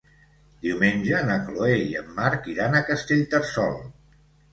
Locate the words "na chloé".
1.27-1.75